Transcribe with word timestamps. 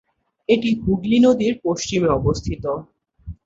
এটি 0.49 0.69
হুগলি 0.81 1.17
নদীর 1.25 1.53
পশ্চিমে 1.65 2.09
অবস্থিত। 2.19 2.63